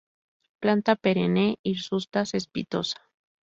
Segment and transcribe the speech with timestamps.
[0.65, 1.45] Planta perenne,
[1.75, 3.09] hirsuta, cespitosa.